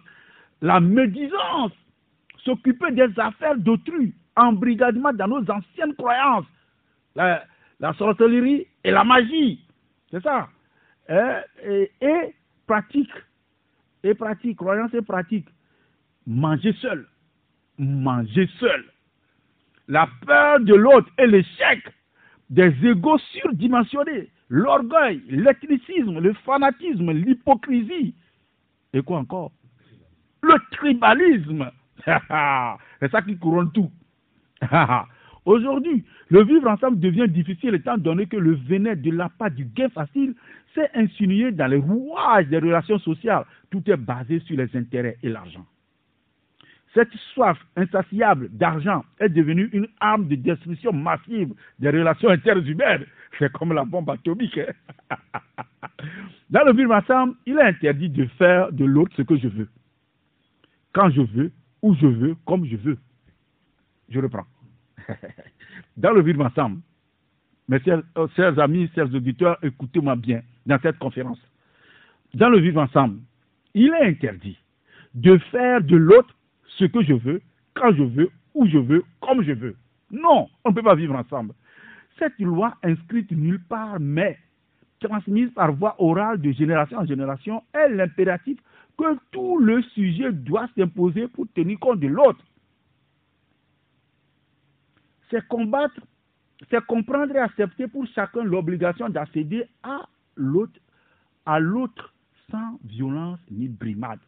la 0.62 0.80
médisance, 0.80 1.72
s'occuper 2.46 2.92
des 2.92 3.10
affaires 3.20 3.58
d'autrui, 3.58 4.14
embrigadement 4.36 5.12
dans 5.14 5.28
nos 5.28 5.52
anciennes 5.52 5.96
croyances, 5.96 6.46
la, 7.16 7.44
la 7.80 7.94
sorcellerie 7.94 8.68
et 8.84 8.92
la 8.92 9.04
magie, 9.04 9.66
c'est 10.12 10.24
ça, 10.24 10.50
et, 11.10 11.92
et, 12.02 12.36
pratique, 12.66 13.12
et 14.04 14.14
pratique, 14.14 14.58
croyance 14.58 14.94
et 14.94 15.02
pratique, 15.02 15.48
manger 16.26 16.74
seul, 16.74 17.08
manger 17.78 18.50
seul, 18.60 18.86
la 19.88 20.10
peur 20.26 20.60
de 20.60 20.74
l'autre 20.74 21.10
et 21.18 21.28
l'échec 21.28 21.82
des 22.50 22.74
égaux 22.84 23.18
surdimensionnés, 23.18 24.30
l'orgueil, 24.50 25.22
l'ethnicisme, 25.30 26.20
le 26.20 26.34
fanatisme, 26.34 27.12
l'hypocrisie. 27.12 28.16
Et 28.94 29.02
quoi 29.02 29.20
encore? 29.20 29.52
Le 30.42 30.56
tribalisme. 30.72 31.72
C'est 32.06 33.12
ça 33.12 33.22
qui 33.22 33.38
couronne 33.38 33.72
tout. 33.72 33.92
Aujourd'hui, 35.48 36.04
le 36.28 36.44
vivre 36.44 36.68
ensemble 36.68 37.00
devient 37.00 37.30
difficile 37.30 37.74
étant 37.74 37.98
donné 37.98 38.26
que 38.26 38.36
le 38.36 38.56
venin 38.56 38.98
de 38.98 39.12
l'appât 39.12 39.50
du 39.50 39.64
gain 39.64 39.88
facile 39.88 40.36
s'est 40.76 40.90
insinué 40.94 41.54
dans 41.54 41.68
les 41.68 41.78
rouages 41.78 42.48
des 42.48 42.58
relations 42.58 43.00
sociales. 43.00 43.46
Tout 43.72 43.82
est 43.90 43.96
basé 43.96 44.42
sur 44.42 44.58
les 44.58 44.76
intérêts 44.76 45.18
et 45.24 45.30
l'argent. 45.30 45.66
Cette 46.94 47.14
soif 47.34 47.58
insatiable 47.78 48.50
d'argent 48.52 49.06
est 49.20 49.30
devenue 49.30 49.70
une 49.72 49.88
arme 50.02 50.28
de 50.28 50.36
destruction 50.36 50.92
massive 50.92 51.54
des 51.80 51.92
relations 51.92 52.28
interhumaines. 52.28 53.06
C'est 53.40 53.50
comme 53.54 53.72
la 53.72 53.86
bombe 53.86 54.10
atomique. 54.10 54.58
hein. 54.58 55.16
Dans 56.50 56.66
le 56.66 56.74
vivre 56.74 56.94
ensemble, 56.94 57.36
il 57.46 57.58
est 57.58 57.62
interdit 57.62 58.10
de 58.10 58.26
faire 58.38 58.74
de 58.74 58.84
l'autre 58.84 59.14
ce 59.16 59.22
que 59.22 59.38
je 59.38 59.48
veux. 59.48 59.70
Quand 60.92 61.10
je 61.10 61.22
veux, 61.22 61.54
où 61.82 61.96
je 61.96 62.08
veux, 62.08 62.36
comme 62.46 62.66
je 62.66 62.76
veux. 62.76 62.98
Je 64.10 64.20
reprends. 64.20 64.46
Dans 65.98 66.12
le 66.12 66.22
vivre 66.22 66.46
ensemble, 66.46 66.80
mes 67.68 67.80
chers, 67.82 68.02
euh, 68.18 68.28
chers 68.36 68.58
amis, 68.60 68.90
chers 68.96 69.14
auditeurs, 69.14 69.58
écoutez-moi 69.64 70.16
bien 70.16 70.42
dans 70.66 70.80
cette 70.80 70.98
conférence. 71.00 71.40
Dans 72.34 72.50
le 72.50 72.60
vivre 72.60 72.82
ensemble, 72.82 73.20
il 73.74 73.94
est 73.94 74.06
interdit 74.06 74.58
de 75.14 75.38
faire 75.52 75.82
de 75.82 75.96
l'autre 75.96 76.36
ce 76.78 76.86
que 76.86 77.02
je 77.04 77.14
veux, 77.14 77.42
quand 77.74 77.94
je 77.94 78.04
veux, 78.04 78.30
où 78.54 78.68
je 78.68 78.78
veux, 78.78 79.04
comme 79.22 79.44
je 79.44 79.54
veux. 79.54 79.76
Non, 80.12 80.50
on 80.64 80.70
ne 80.70 80.76
peut 80.76 80.84
pas 80.84 80.96
vivre 80.96 81.16
ensemble. 81.16 81.54
Cette 82.20 82.40
loi 82.40 82.76
inscrite 82.84 83.32
nulle 83.32 83.62
part, 83.68 84.00
mais 84.00 84.38
transmise 85.00 85.52
par 85.52 85.72
voie 85.74 85.96
orale 86.00 86.42
de 86.42 86.52
génération 86.52 87.00
en 87.00 87.06
génération, 87.06 87.64
est 87.74 87.90
l'impératif 87.90 88.58
que 88.98 89.18
tout 89.32 89.60
le 89.60 89.82
sujet 89.84 90.32
doit 90.32 90.68
s'imposer 90.76 91.28
pour 91.28 91.46
tenir 91.54 91.78
compte 91.80 92.00
de 92.00 92.08
l'autre. 92.08 92.44
C'est 95.30 95.46
combattre, 95.48 96.00
c'est 96.70 96.86
comprendre 96.86 97.36
et 97.36 97.40
accepter 97.40 97.88
pour 97.88 98.06
chacun 98.08 98.44
l'obligation 98.44 99.10
d'accéder 99.10 99.66
à 99.84 100.08
l'autre, 100.36 100.80
à 101.46 101.60
l'autre 101.60 102.14
sans 102.50 102.80
violence 102.84 103.40
ni 103.52 103.68
brimade. 103.68 104.20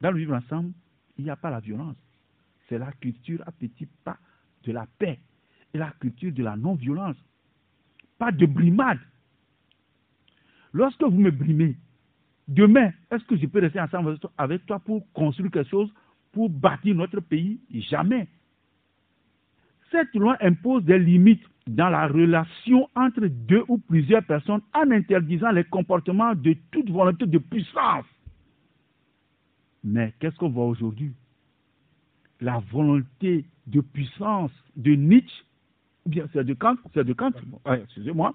Dans 0.00 0.10
le 0.10 0.18
vivre 0.18 0.34
ensemble, 0.34 0.72
il 1.18 1.24
n'y 1.24 1.30
a 1.30 1.36
pas 1.36 1.50
la 1.50 1.60
violence. 1.60 1.96
C'est 2.68 2.78
la 2.78 2.92
culture 2.92 3.42
à 3.46 3.52
petits 3.52 3.88
pas 4.04 4.16
de 4.64 4.72
la 4.72 4.86
paix 4.98 5.18
et 5.74 5.78
la 5.78 5.90
culture 6.00 6.32
de 6.32 6.42
la 6.42 6.56
non-violence. 6.56 7.16
Pas 8.18 8.32
de 8.32 8.46
brimade. 8.46 8.98
Lorsque 10.72 11.02
vous 11.02 11.18
me 11.18 11.30
brimez, 11.30 11.76
demain, 12.48 12.92
est-ce 13.10 13.24
que 13.24 13.36
je 13.36 13.46
peux 13.46 13.60
rester 13.60 13.80
ensemble 13.80 14.18
avec 14.38 14.66
toi 14.66 14.78
pour 14.78 15.10
construire 15.12 15.50
quelque 15.50 15.70
chose, 15.70 15.92
pour 16.32 16.48
bâtir 16.48 16.94
notre 16.94 17.20
pays? 17.20 17.60
Jamais. 17.70 18.28
Cette 19.90 20.14
loi 20.14 20.36
impose 20.40 20.84
des 20.84 20.98
limites 20.98 21.42
dans 21.66 21.88
la 21.88 22.06
relation 22.06 22.88
entre 22.94 23.26
deux 23.26 23.64
ou 23.68 23.78
plusieurs 23.78 24.24
personnes 24.24 24.60
en 24.74 24.90
interdisant 24.90 25.50
les 25.50 25.64
comportements 25.64 26.34
de 26.34 26.54
toute 26.70 26.90
volonté 26.90 27.26
de 27.26 27.38
puissance. 27.38 28.04
Mais 29.82 30.12
qu'est-ce 30.20 30.36
qu'on 30.36 30.50
voit 30.50 30.66
aujourd'hui? 30.66 31.12
La 32.40 32.58
volonté 32.70 33.44
de 33.66 33.80
puissance 33.80 34.52
de 34.76 34.92
Nietzsche, 34.92 35.44
ou 36.06 36.10
bien 36.10 36.26
c'est 36.32 36.44
de 36.44 36.54
Kant, 36.54 36.76
c'est 36.94 37.04
de 37.04 37.12
Kant, 37.12 37.32
ouais, 37.66 37.82
excusez-moi, 37.82 38.34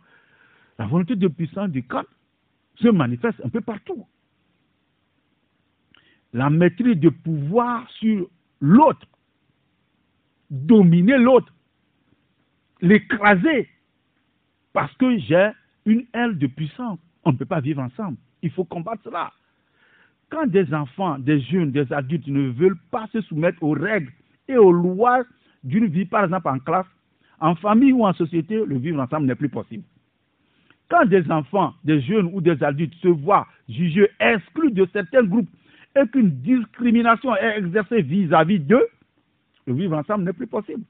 la 0.78 0.88
volonté 0.88 1.16
de 1.16 1.28
puissance 1.28 1.70
de 1.72 1.80
Kant 1.82 2.04
se 2.76 2.88
manifeste 2.88 3.42
un 3.44 3.50
peu 3.50 3.62
partout. 3.62 4.06
La 6.34 6.50
maîtrise 6.50 7.00
de 7.00 7.10
pouvoir 7.10 7.90
sur 7.92 8.30
l'autre, 8.60 9.08
dominer 10.56 11.18
l'autre, 11.18 11.54
l'écraser, 12.82 13.70
parce 14.74 14.94
que 14.98 15.18
j'ai 15.20 15.52
une 15.86 16.06
aile 16.14 16.38
de 16.38 16.48
puissance. 16.48 17.00
On 17.24 17.32
ne 17.32 17.38
peut 17.38 17.46
pas 17.46 17.60
vivre 17.60 17.82
ensemble. 17.82 18.18
Il 18.42 18.52
faut 18.52 18.64
combattre 18.64 19.04
cela. 19.04 19.32
Quand 20.30 20.48
des 20.48 20.74
enfants, 20.74 21.20
des 21.20 21.40
jeunes, 21.42 21.72
des 21.72 21.92
adultes 21.94 22.28
ne 22.28 22.50
veulent 22.50 22.80
pas 22.92 23.08
se 23.12 23.22
soumettre 23.22 23.62
aux 23.64 23.72
règles 23.72 24.12
et 24.48 24.58
aux 24.58 24.72
lois 24.72 25.24
d'une 25.64 25.88
vie, 25.88 26.06
par 26.06 26.24
exemple 26.24 26.48
en 26.48 26.60
classe, 26.60 26.88
en 27.40 27.56
famille 27.56 27.94
ou 27.94 28.06
en 28.06 28.14
société, 28.14 28.64
le 28.66 28.78
vivre 28.78 29.02
ensemble 29.02 29.28
n'est 29.28 29.36
plus 29.36 29.50
possible. 29.50 29.84
Quand 30.90 31.06
des 31.06 31.30
enfants, 31.32 31.74
des 31.84 32.02
jeunes 32.02 32.30
ou 32.34 32.42
des 32.42 32.64
adultes 32.64 32.94
se 33.02 33.08
voient 33.08 33.48
jugés 33.68 34.10
exclus 34.20 34.72
de 34.72 34.88
certains 34.94 35.24
groupes 35.24 35.50
et 35.96 36.08
qu'une 36.08 36.30
discrimination 36.42 37.36
est 37.36 37.58
exercée 37.58 38.02
vis-à-vis 38.02 38.60
d'eux, 38.60 38.88
le 39.66 39.74
vivre 39.74 39.98
ensemble 39.98 40.24
n'est 40.24 40.34
plus 40.34 40.48
possible. 40.48 40.84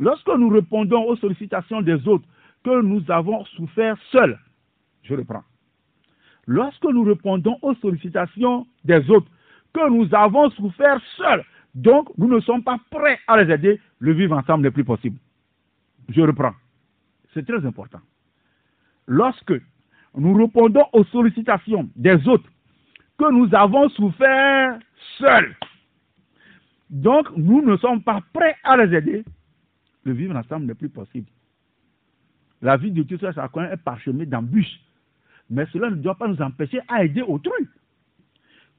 Lorsque 0.00 0.28
nous 0.28 0.48
répondons 0.48 1.04
aux 1.04 1.16
sollicitations 1.16 1.82
des 1.82 2.06
autres 2.06 2.26
que 2.64 2.82
nous 2.82 3.02
avons 3.10 3.44
souffert 3.46 3.96
seuls, 4.10 4.38
je 5.02 5.14
reprends. 5.14 5.44
Lorsque 6.46 6.84
nous 6.84 7.02
répondons 7.02 7.58
aux 7.62 7.74
sollicitations 7.74 8.66
des 8.84 9.10
autres 9.10 9.30
que 9.72 9.88
nous 9.90 10.08
avons 10.14 10.50
souffert 10.50 11.00
seuls, 11.16 11.44
donc 11.74 12.08
nous 12.16 12.28
ne 12.28 12.40
sommes 12.40 12.62
pas 12.62 12.78
prêts 12.90 13.18
à 13.26 13.42
les 13.42 13.52
aider, 13.52 13.80
le 13.98 14.12
vivre 14.12 14.36
ensemble 14.36 14.64
n'est 14.64 14.70
plus 14.70 14.84
possible. 14.84 15.18
Je 16.08 16.22
reprends. 16.22 16.54
C'est 17.34 17.46
très 17.46 17.64
important. 17.66 18.00
Lorsque 19.06 19.52
nous 20.16 20.34
répondons 20.34 20.84
aux 20.92 21.04
sollicitations 21.04 21.88
des 21.96 22.26
autres 22.26 22.48
que 23.18 23.30
nous 23.30 23.54
avons 23.54 23.88
souffert 23.90 24.78
seuls, 25.18 25.54
donc 26.90 27.28
nous 27.36 27.62
ne 27.62 27.76
sommes 27.76 28.02
pas 28.02 28.22
prêts 28.32 28.56
à 28.64 28.76
les 28.76 28.96
aider, 28.96 29.24
le 30.04 30.12
vivre 30.12 30.36
ensemble 30.36 30.66
n'est 30.66 30.74
plus 30.74 30.88
possible. 30.88 31.28
La 32.62 32.76
vie 32.76 32.90
de 32.90 33.16
ça, 33.18 33.32
chacun 33.32 33.70
est 33.70 33.76
parsemée 33.76 34.26
d'embûches. 34.26 34.80
Mais 35.50 35.66
cela 35.72 35.90
ne 35.90 35.96
doit 35.96 36.16
pas 36.16 36.28
nous 36.28 36.42
empêcher 36.42 36.80
à 36.88 37.04
aider 37.04 37.22
autrui. 37.22 37.68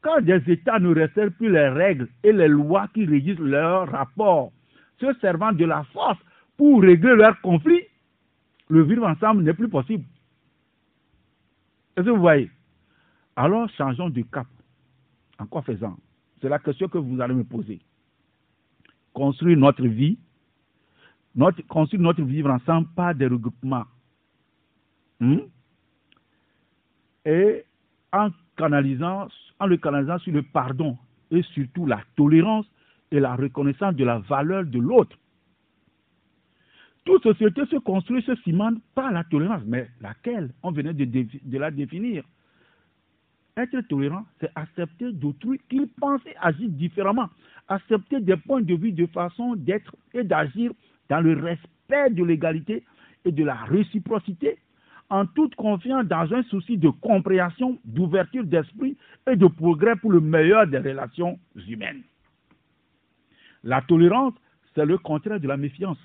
Quand 0.01 0.21
des 0.21 0.41
États 0.47 0.79
ne 0.79 0.93
respectent 0.93 1.37
plus 1.37 1.51
les 1.51 1.67
règles 1.67 2.07
et 2.23 2.31
les 2.31 2.47
lois 2.47 2.87
qui 2.93 3.05
régissent 3.05 3.39
leurs 3.39 3.89
rapports, 3.89 4.51
se 4.99 5.13
servant 5.19 5.51
de 5.51 5.65
la 5.65 5.83
force 5.85 6.19
pour 6.57 6.81
régler 6.81 7.15
leurs 7.15 7.39
conflits, 7.41 7.83
le 8.69 8.83
vivre 8.83 9.07
ensemble 9.07 9.43
n'est 9.43 9.53
plus 9.53 9.69
possible. 9.69 10.05
Est-ce 11.95 12.05
que 12.05 12.11
vous 12.11 12.21
voyez? 12.21 12.49
Alors 13.35 13.69
changeons 13.71 14.09
de 14.09 14.21
cap. 14.21 14.47
En 15.37 15.45
quoi 15.45 15.61
faisant? 15.61 15.97
C'est 16.41 16.49
la 16.49 16.59
question 16.59 16.87
que 16.87 16.97
vous 16.97 17.19
allez 17.19 17.33
me 17.33 17.43
poser. 17.43 17.79
Construire 19.13 19.57
notre 19.57 19.85
vie, 19.85 20.17
construire 21.67 22.01
notre 22.01 22.21
vivre 22.21 22.49
ensemble 22.49 22.87
par 22.95 23.15
des 23.15 23.27
regroupements. 23.27 23.85
Hmm? 25.19 25.39
Et 27.25 27.65
en 28.13 28.29
canalisant, 28.57 29.27
en 29.59 29.65
le 29.65 29.77
canalisant 29.77 30.19
sur 30.19 30.33
le 30.33 30.43
pardon 30.43 30.97
et 31.31 31.41
surtout 31.53 31.85
la 31.85 32.01
tolérance 32.15 32.65
et 33.11 33.19
la 33.19 33.35
reconnaissance 33.35 33.95
de 33.95 34.03
la 34.03 34.19
valeur 34.19 34.65
de 34.65 34.79
l'autre. 34.79 35.17
Toute 37.05 37.23
société 37.23 37.65
se 37.65 37.77
construit, 37.77 38.21
se 38.23 38.35
cimente 38.43 38.77
par 38.93 39.11
la 39.11 39.23
tolérance, 39.23 39.63
mais 39.65 39.89
laquelle? 39.99 40.51
On 40.61 40.71
venait 40.71 40.93
de 40.93 41.57
la 41.57 41.71
définir. 41.71 42.23
Être 43.59 43.81
tolérant, 43.81 44.23
c'est 44.39 44.49
accepter 44.55 45.11
d'autrui 45.11 45.59
qui 45.69 45.85
pense 45.99 46.21
et 46.25 46.35
agit 46.39 46.69
différemment, 46.69 47.27
accepter 47.67 48.21
des 48.21 48.37
points 48.37 48.61
de 48.61 48.73
vue 48.73 48.93
de 48.93 49.05
façon 49.07 49.57
d'être 49.57 49.93
et 50.13 50.23
d'agir 50.23 50.71
dans 51.09 51.19
le 51.19 51.33
respect 51.33 52.09
de 52.11 52.23
l'égalité 52.23 52.85
et 53.25 53.33
de 53.33 53.43
la 53.43 53.55
réciprocité, 53.55 54.59
en 55.09 55.25
toute 55.25 55.55
confiance 55.55 56.05
dans 56.05 56.33
un 56.33 56.41
souci 56.43 56.77
de 56.77 56.87
compréhension, 56.87 57.77
d'ouverture 57.83 58.45
d'esprit 58.45 58.95
et 59.29 59.35
de 59.35 59.47
progrès 59.47 59.97
pour 59.97 60.13
le 60.13 60.21
meilleur 60.21 60.65
des 60.65 60.77
relations 60.77 61.37
humaines. 61.67 62.03
La 63.65 63.81
tolérance, 63.81 64.35
c'est 64.73 64.85
le 64.85 64.97
contraire 64.97 65.41
de 65.41 65.47
la 65.49 65.57
méfiance 65.57 65.97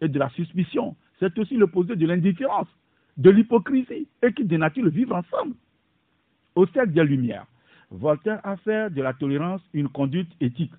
et 0.00 0.06
de 0.06 0.18
la 0.20 0.28
suspicion. 0.30 0.94
C'est 1.18 1.36
aussi 1.36 1.56
l'opposé 1.56 1.96
de 1.96 2.06
l'indifférence, 2.06 2.68
de 3.16 3.30
l'hypocrisie 3.30 4.06
et 4.22 4.32
qui 4.32 4.44
dénature 4.44 4.84
le 4.84 4.90
vivre 4.90 5.16
ensemble. 5.16 5.56
Au 6.58 6.66
siècle 6.66 6.90
des 6.90 7.04
Lumières, 7.04 7.46
Voltaire 7.88 8.40
a 8.42 8.56
fait 8.56 8.92
de 8.92 9.00
la 9.00 9.14
tolérance 9.14 9.62
une 9.72 9.88
conduite 9.88 10.32
éthique. 10.40 10.72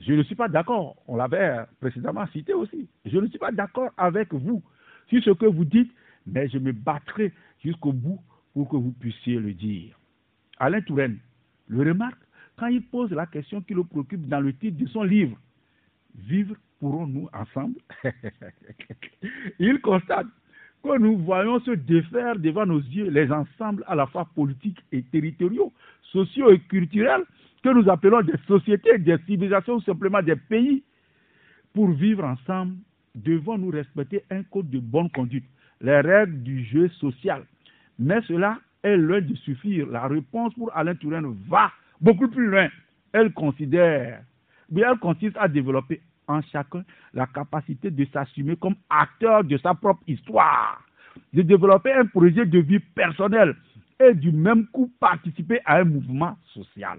Je 0.00 0.14
ne 0.14 0.24
suis 0.24 0.34
pas 0.34 0.48
d'accord, 0.48 0.96
on 1.06 1.14
l'avait 1.14 1.60
précédemment 1.78 2.26
cité 2.32 2.52
aussi. 2.54 2.88
Je 3.04 3.18
ne 3.18 3.28
suis 3.28 3.38
pas 3.38 3.52
d'accord 3.52 3.90
avec 3.96 4.34
vous 4.34 4.64
sur 5.06 5.22
ce 5.22 5.30
que 5.30 5.46
vous 5.46 5.64
dites, 5.64 5.92
mais 6.26 6.48
je 6.48 6.58
me 6.58 6.72
battrai 6.72 7.32
jusqu'au 7.62 7.92
bout 7.92 8.20
pour 8.52 8.68
que 8.68 8.74
vous 8.74 8.90
puissiez 8.90 9.38
le 9.38 9.54
dire. 9.54 9.96
Alain 10.58 10.80
Touraine 10.80 11.20
le 11.68 11.88
remarque 11.88 12.18
quand 12.56 12.66
il 12.66 12.82
pose 12.82 13.12
la 13.12 13.26
question 13.26 13.60
qui 13.60 13.74
le 13.74 13.84
préoccupe 13.84 14.26
dans 14.26 14.40
le 14.40 14.52
titre 14.52 14.76
de 14.76 14.88
son 14.88 15.04
livre. 15.04 15.38
Vivre 16.16 16.56
pourrons-nous 16.80 17.28
ensemble? 17.32 17.78
Il 19.60 19.80
constate 19.82 20.26
que 20.82 20.98
nous 20.98 21.18
voyons 21.18 21.60
se 21.60 21.70
défaire 21.72 22.38
devant 22.38 22.66
nos 22.66 22.80
yeux 22.80 23.10
les 23.10 23.30
ensembles 23.30 23.84
à 23.86 23.94
la 23.94 24.06
fois 24.06 24.28
politiques 24.34 24.80
et 24.90 25.02
territoriaux, 25.02 25.72
sociaux 26.12 26.50
et 26.50 26.58
culturels, 26.60 27.24
que 27.62 27.68
nous 27.68 27.88
appelons 27.88 28.22
des 28.22 28.36
sociétés, 28.48 28.98
des 28.98 29.16
civilisations 29.26 29.74
ou 29.74 29.82
simplement 29.82 30.22
des 30.22 30.36
pays. 30.36 30.82
Pour 31.72 31.90
vivre 31.90 32.24
ensemble, 32.24 32.74
devons-nous 33.14 33.70
respecter 33.70 34.24
un 34.30 34.42
code 34.42 34.68
de 34.70 34.78
bonne 34.78 35.10
conduite, 35.10 35.44
les 35.80 36.00
règles 36.00 36.42
du 36.42 36.64
jeu 36.64 36.88
social. 37.00 37.44
Mais 37.98 38.20
cela 38.22 38.58
est 38.82 38.96
loin 38.96 39.20
de 39.20 39.34
suffire. 39.36 39.86
La 39.86 40.06
réponse 40.08 40.52
pour 40.54 40.76
Alain 40.76 40.94
Touraine 40.94 41.34
va 41.48 41.70
beaucoup 42.00 42.28
plus 42.28 42.46
loin. 42.46 42.68
Elle 43.12 43.32
considère, 43.32 44.22
mais 44.70 44.82
elle 44.82 44.98
consiste 44.98 45.36
à 45.38 45.48
développer 45.48 46.00
en 46.28 46.40
chacun 46.42 46.84
la 47.12 47.26
capacité 47.26 47.90
de 47.90 48.04
s'assumer 48.06 48.56
comme 48.56 48.76
acteur 48.88 49.44
de 49.44 49.56
sa 49.58 49.74
propre 49.74 50.02
histoire, 50.06 50.82
de 51.32 51.42
développer 51.42 51.92
un 51.92 52.06
projet 52.06 52.46
de 52.46 52.58
vie 52.58 52.78
personnel 52.78 53.56
et 54.00 54.14
du 54.14 54.32
même 54.32 54.66
coup 54.68 54.90
participer 54.98 55.60
à 55.64 55.78
un 55.78 55.84
mouvement 55.84 56.36
social. 56.52 56.98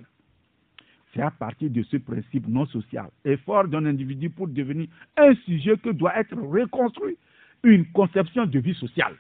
C'est 1.14 1.22
à 1.22 1.32
partir 1.32 1.70
de 1.70 1.84
ce 1.84 1.98
principe 1.98 2.48
non 2.48 2.66
social, 2.66 3.10
effort 3.24 3.68
d'un 3.68 3.86
individu 3.86 4.30
pour 4.30 4.48
devenir 4.48 4.88
un 5.16 5.36
sujet 5.46 5.78
que 5.78 5.90
doit 5.90 6.18
être 6.18 6.36
reconstruit 6.36 7.18
une 7.64 7.86
conception 7.92 8.46
de 8.46 8.60
vie 8.60 8.74
sociale. 8.74 9.16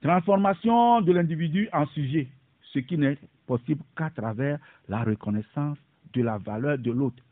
Transformation 0.00 1.00
de 1.00 1.12
l'individu 1.12 1.68
en 1.72 1.86
sujet, 1.86 2.28
ce 2.72 2.78
qui 2.78 2.96
n'est 2.96 3.18
possible 3.46 3.82
qu'à 3.96 4.10
travers 4.10 4.58
la 4.88 5.02
reconnaissance 5.02 5.78
de 6.12 6.22
la 6.22 6.38
valeur 6.38 6.78
de 6.78 6.92
l'autre 6.92 7.22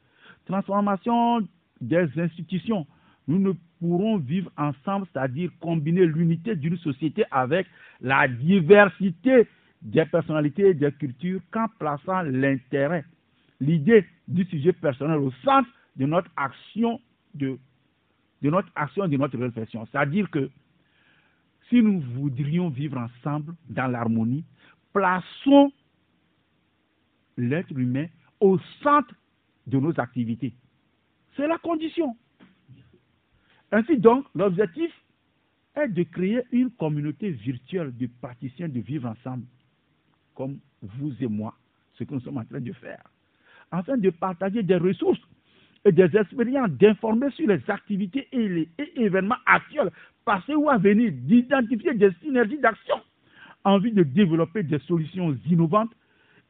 transformation 0.47 1.47
des 1.81 2.09
institutions. 2.17 2.87
Nous 3.29 3.39
ne 3.39 3.53
pourrons 3.81 4.19
vivre 4.19 4.51
ensemble, 4.57 5.07
c'est-à-dire 5.13 5.51
combiner 5.61 6.07
l'unité 6.07 6.57
d'une 6.57 6.79
société 6.79 7.25
avec 7.31 7.67
la 8.01 8.29
diversité 8.29 9.49
des 9.83 10.07
personnalités 10.07 10.69
et 10.71 10.75
des 10.75 10.93
cultures 10.93 11.41
qu'en 11.51 11.67
plaçant 11.79 12.23
l'intérêt, 12.23 13.05
l'idée 13.61 14.07
du 14.27 14.45
sujet 14.45 14.73
personnel 14.73 15.19
au 15.19 15.33
centre 15.45 15.69
de 15.97 16.07
notre 16.07 16.31
action 16.37 17.01
de, 17.37 17.59
notre 18.43 18.69
action, 18.75 19.07
de 19.07 19.17
notre 19.17 19.39
réflexion. 19.39 19.87
C'est-à-dire 19.91 20.31
que 20.31 20.51
si 21.69 21.83
nous 21.83 22.01
voudrions 22.01 22.69
vivre 22.69 22.99
ensemble 22.99 23.55
dans 23.69 23.87
l'harmonie, 23.87 24.45
plaçons 24.93 25.73
l'être 27.37 27.71
humain 27.77 28.07
au 28.41 28.59
centre 28.83 29.15
de 29.67 29.79
nos 29.79 29.99
activités. 29.99 30.55
C'est 31.37 31.47
la 31.47 31.59
condition. 31.59 32.17
Ainsi 33.73 33.99
donc, 33.99 34.27
l'objectif 34.35 34.91
est 35.75 35.89
de 35.89 36.03
créer 36.05 36.43
une 36.53 36.71
communauté 36.71 37.31
virtuelle 37.31 37.95
de 37.97 38.09
praticiens 38.21 38.69
de 38.69 38.81
vivre 38.81 39.09
ensemble, 39.09 39.45
comme 40.35 40.59
vous 40.83 41.13
et 41.21 41.27
moi, 41.27 41.55
ce 41.95 42.05
que 42.05 42.15
nous 42.15 42.21
sommes 42.21 42.39
en 42.39 42.45
train 42.45 42.61
de 42.61 42.73
faire, 42.73 43.03
afin 43.71 43.97
de 43.97 44.11
partager 44.11 44.63
des 44.63 44.77
ressources 44.77 45.21
et 45.85 45.93
des 45.93 46.17
expériences, 46.17 46.71
d'informer 46.71 47.31
sur 47.33 47.49
les 47.49 47.61
activités 47.69 48.29
et 48.33 48.49
les 48.49 48.69
événements 48.97 49.37
actuels, 49.47 49.91
passés 50.25 50.55
ou 50.55 50.69
à 50.69 50.79
venir, 50.79 51.13
d'identifier 51.13 51.95
des 51.95 52.11
synergies 52.23 52.59
d'action 52.59 52.97
en 53.65 53.79
vue 53.79 53.91
de 53.91 54.03
développer 54.03 54.63
des 54.63 54.79
solutions 54.81 55.37
innovantes 55.51 55.93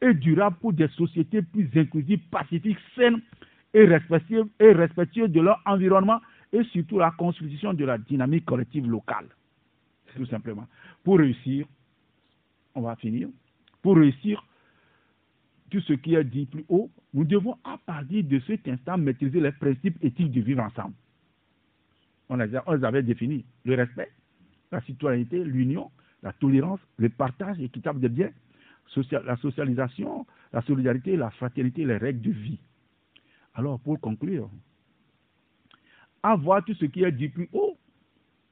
et 0.00 0.14
durable 0.14 0.56
pour 0.60 0.72
des 0.72 0.88
sociétés 0.88 1.42
plus 1.42 1.70
inclusives, 1.74 2.20
pacifiques, 2.30 2.78
saines 2.94 3.20
et 3.74 3.84
respectueuses, 3.84 5.30
de 5.30 5.40
leur 5.40 5.60
environnement 5.66 6.20
et 6.52 6.62
surtout 6.64 6.98
la 6.98 7.10
constitution 7.10 7.74
de 7.74 7.84
la 7.84 7.98
dynamique 7.98 8.44
collective 8.44 8.88
locale. 8.88 9.26
Tout 10.14 10.26
simplement. 10.26 10.66
Pour 11.04 11.18
réussir, 11.18 11.66
on 12.74 12.82
va 12.82 12.96
finir, 12.96 13.28
pour 13.82 13.96
réussir 13.96 14.44
tout 15.70 15.80
ce 15.80 15.92
qui 15.94 16.14
est 16.14 16.24
dit 16.24 16.46
plus 16.46 16.64
haut, 16.68 16.90
nous 17.12 17.24
devons 17.24 17.56
à 17.64 17.78
partir 17.84 18.24
de 18.24 18.40
cet 18.46 18.66
instant 18.68 18.96
maîtriser 18.96 19.40
les 19.40 19.52
principes 19.52 20.02
éthiques 20.02 20.30
du 20.30 20.42
vivre 20.42 20.62
ensemble. 20.62 20.94
On, 22.28 22.36
les 22.36 22.54
avait 22.84 23.02
définis 23.02 23.44
le 23.64 23.74
respect, 23.74 24.10
la 24.72 24.80
citoyenneté, 24.82 25.42
l'union, 25.44 25.90
la 26.22 26.32
tolérance, 26.32 26.80
le 26.96 27.08
partage 27.08 27.60
équitable 27.60 28.00
des 28.00 28.08
biens, 28.08 28.30
la 29.10 29.36
socialisation, 29.36 30.26
la 30.52 30.62
solidarité, 30.62 31.16
la 31.16 31.30
fraternité, 31.30 31.84
les 31.84 31.96
règles 31.96 32.22
de 32.22 32.30
vie. 32.30 32.60
Alors, 33.54 33.80
pour 33.80 34.00
conclure, 34.00 34.50
avoir 36.22 36.64
tout 36.64 36.74
ce 36.74 36.86
qui 36.86 37.02
est 37.02 37.12
dit 37.12 37.28
plus 37.28 37.48
haut, 37.52 37.76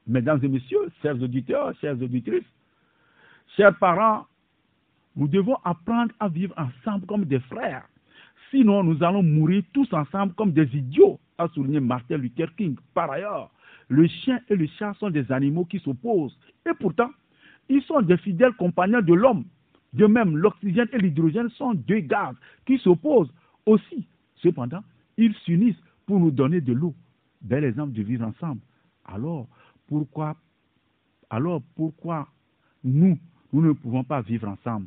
mesdames 0.07 0.41
et 0.43 0.49
messieurs, 0.49 0.91
chers 1.03 1.21
auditeurs, 1.21 1.75
chères 1.81 2.01
auditrices, 2.01 2.45
chers 3.57 3.77
parents, 3.79 4.27
nous 5.17 5.29
devons 5.29 5.57
apprendre 5.65 6.13
à 6.21 6.29
vivre 6.29 6.55
ensemble 6.57 7.07
comme 7.07 7.25
des 7.25 7.41
frères. 7.41 7.87
Sinon, 8.51 8.83
nous 8.83 9.03
allons 9.03 9.23
mourir 9.23 9.63
tous 9.73 9.93
ensemble 9.93 10.35
comme 10.35 10.53
des 10.53 10.69
idiots, 10.77 11.19
a 11.39 11.49
souligné 11.49 11.81
Martin 11.81 12.17
Luther 12.17 12.55
King. 12.57 12.77
Par 12.95 13.11
ailleurs, 13.11 13.51
le 13.89 14.07
chien 14.07 14.41
et 14.49 14.57
le 14.57 14.67
chat 14.79 14.95
sont 14.95 15.11
des 15.11 15.31
animaux 15.31 15.65
qui 15.65 15.79
s'opposent. 15.81 16.39
Et 16.67 16.75
pourtant, 16.79 17.11
ils 17.69 17.83
sont 17.83 18.01
des 18.03 18.17
fidèles 18.19 18.53
compagnons 18.55 19.01
de 19.01 19.15
l'homme. 19.15 19.45
De 19.95 20.07
même, 20.07 20.37
l'oxygène 20.37 20.89
et 20.93 20.99
l'hydrogène 20.99 21.49
sont 21.51 21.75
deux 21.75 22.01
gaz 22.01 22.35
qui 22.67 22.79
s'opposent 22.79 23.33
aussi. 23.65 24.07
Cependant, 24.37 24.83
ils 25.17 25.35
s'unissent 25.45 25.81
pour 26.07 26.21
nous 26.21 26.31
donner 26.31 26.61
de 26.61 26.73
l'eau. 26.73 26.95
Bel 27.43 27.65
exemple 27.65 27.93
de 27.93 28.03
vivre 28.03 28.27
ensemble. 28.27 28.61
Alors, 29.05 29.47
pourquoi, 29.89 30.37
alors 31.31 31.63
pourquoi 31.77 32.27
nous, 32.83 33.19
nous 33.53 33.63
ne 33.63 33.73
pouvons 33.73 34.03
pas 34.05 34.21
vivre 34.21 34.49
ensemble 34.49 34.87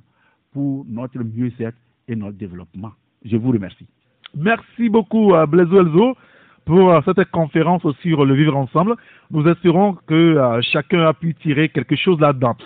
pour 0.51 0.85
notre 0.87 1.19
mieux-être 1.19 1.77
et 2.07 2.15
notre 2.15 2.37
développement? 2.37 2.91
Je 3.23 3.37
vous 3.37 3.51
remercie. 3.51 3.87
Merci 4.35 4.89
beaucoup, 4.89 5.33
à 5.35 5.45
Blaise 5.45 5.71
Elzo, 5.71 6.15
pour 6.65 6.91
euh, 6.91 6.99
cette 7.05 7.23
conférence 7.31 7.83
sur 8.01 8.25
le 8.25 8.33
vivre 8.33 8.55
ensemble. 8.57 8.95
Nous 9.31 9.47
espérons 9.47 9.93
que 10.05 10.13
euh, 10.13 10.61
chacun 10.61 11.01
a 11.07 11.13
pu 11.13 11.33
tirer 11.33 11.69
quelque 11.69 11.95
chose 11.95 12.19
là-dedans. 12.19 12.57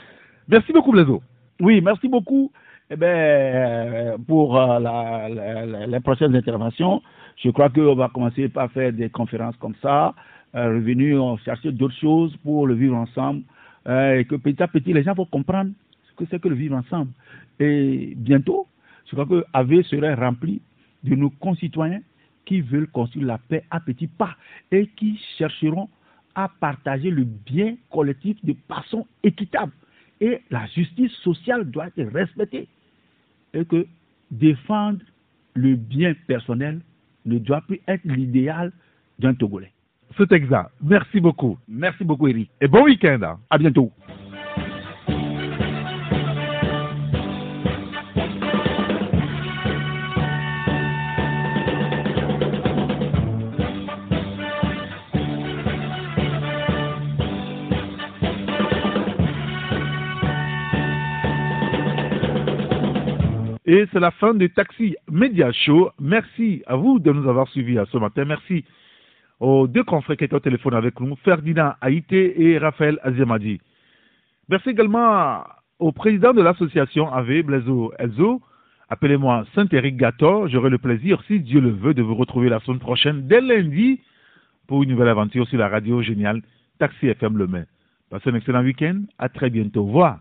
Merci 0.48 0.74
beaucoup, 0.74 0.92
Blaiseau. 0.92 1.22
Oui, 1.62 1.80
merci 1.80 2.08
beaucoup. 2.08 2.52
Eh 2.90 2.96
ben, 2.96 3.06
euh, 3.08 4.18
pour 4.28 4.58
euh, 4.58 4.80
la, 4.80 5.86
les 5.86 6.00
prochaines 6.00 6.36
interventions, 6.36 7.04
je 7.38 7.52
crois 7.52 7.70
qu'on 7.70 7.94
va 7.94 8.10
commencer 8.10 8.50
par 8.50 8.72
faire 8.72 8.92
des 8.92 9.12
conférences 9.12 9.56
comme 9.58 9.76
ça, 9.80 10.16
euh, 10.56 10.70
revenir 10.74 11.38
chercher 11.46 11.72
d'autres 11.72 11.96
choses 12.00 12.36
pour 12.38 12.66
le 12.66 12.74
vivre 12.74 12.96
ensemble, 12.96 13.44
et 13.88 14.26
que 14.28 14.36
petit 14.38 14.62
à 14.64 14.68
petit, 14.68 14.92
les 14.92 15.04
gens 15.04 15.14
vont 15.14 15.26
comprendre 15.26 15.70
ce 16.10 16.16
que 16.16 16.26
c'est 16.32 16.42
que 16.42 16.48
le 16.48 16.56
vivre 16.56 16.76
ensemble. 16.76 17.12
Et 17.60 18.14
bientôt, 18.18 18.66
je 19.06 19.12
crois 19.12 19.28
que 19.28 19.46
AV 19.54 19.84
serait 19.84 20.16
rempli 20.16 20.62
de 21.04 21.14
nos 21.14 21.30
concitoyens 21.30 22.02
qui 22.46 22.62
veulent 22.62 22.90
construire 22.90 23.28
la 23.28 23.38
paix 23.38 23.64
à 23.70 23.80
petits 23.80 24.08
pas 24.08 24.36
et 24.72 24.88
qui 24.98 25.20
chercheront 25.38 25.90
à 26.34 26.50
partager 26.60 27.12
le 27.12 27.24
bien 27.24 27.76
collectif 27.92 28.44
de 28.44 28.56
façon 28.68 29.06
équitable. 29.24 29.72
Et 30.22 30.42
la 30.52 30.66
justice 30.68 31.12
sociale 31.24 31.70
doit 31.70 31.88
être 31.98 32.14
respectée. 32.14 32.68
Et 33.54 33.66
que 33.66 33.86
défendre 34.30 35.00
le 35.56 35.76
bien 35.76 36.14
personnel 36.28 36.80
ne 37.26 37.38
doit 37.38 37.62
plus 37.62 37.82
être 37.88 38.06
l'idéal 38.06 38.72
d'un 39.20 39.34
Togolais. 39.34 39.74
C'est 40.18 40.32
exact. 40.32 40.72
Merci 40.82 41.20
beaucoup. 41.20 41.58
Merci 41.68 42.04
beaucoup, 42.04 42.28
Eric. 42.28 42.50
Et 42.62 42.68
bon 42.68 42.84
week-end. 42.84 43.38
À 43.50 43.58
bientôt. 43.58 43.92
Et 63.74 63.86
c'est 63.94 64.02
la 64.02 64.12
fin 64.12 64.34
du 64.34 64.50
Taxi 64.50 64.98
Media 65.10 65.50
Show. 65.54 65.92
Merci 65.98 66.62
à 66.68 66.76
vous 66.76 67.00
de 67.00 67.10
nous 67.10 67.30
avoir 67.30 67.48
suivis 67.48 67.78
ce 67.90 67.98
matin. 67.98 68.26
Merci 68.26 68.66
aux 69.40 69.66
deux 69.66 69.86
confrères 69.86 70.18
qui 70.18 70.26
étaient 70.26 70.36
au 70.36 70.42
téléphone 70.42 70.74
avec 70.74 71.00
nous, 71.00 71.16
Ferdinand 71.24 71.76
Haïté 71.80 72.50
et 72.50 72.58
Raphaël 72.58 73.00
Aziamadi. 73.02 73.62
Merci 74.50 74.72
également 74.72 75.46
au 75.80 75.94
président 75.94 76.34
de 76.34 76.42
l'association 76.42 77.14
AV, 77.14 77.44
Blaiseau 77.44 77.94
Elzo. 77.98 78.42
Appelez-moi 78.90 79.46
Saint-Éric 79.56 79.96
Gator. 79.96 80.50
J'aurai 80.50 80.70
le 80.70 80.78
plaisir, 80.78 81.24
si 81.28 81.40
Dieu 81.40 81.62
le 81.62 81.70
veut, 81.70 81.94
de 81.94 82.02
vous 82.02 82.16
retrouver 82.16 82.50
la 82.50 82.60
semaine 82.60 82.80
prochaine, 82.80 83.26
dès 83.26 83.40
lundi, 83.40 84.02
pour 84.68 84.84
une 84.84 84.90
nouvelle 84.90 85.08
aventure 85.08 85.48
sur 85.48 85.58
la 85.58 85.70
radio 85.70 86.02
géniale 86.02 86.42
Taxi 86.78 87.08
FM 87.08 87.38
Le 87.38 87.48
Main. 87.48 87.64
Passez 88.10 88.32
un 88.32 88.36
excellent 88.36 88.64
week-end. 88.64 89.04
À 89.18 89.30
très 89.30 89.50
bientôt. 89.50 89.84
Au 89.84 89.86
revoir. 89.86 90.20